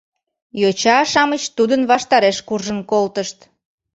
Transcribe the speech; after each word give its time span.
Йоча-шамыч 0.61 1.43
тудын 1.57 1.81
ваштареш 1.91 2.37
куржын 2.47 2.79
колтышт. 2.91 3.37